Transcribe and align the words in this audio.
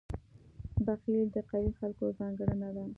•بخښل 0.85 1.27
د 1.35 1.37
قوي 1.49 1.71
خلکو 1.79 2.05
ځانګړنه 2.19 2.69
ده. 2.75 2.83